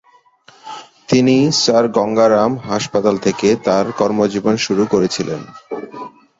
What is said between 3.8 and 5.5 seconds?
কর্মজীবন শুরু করেছিলেন।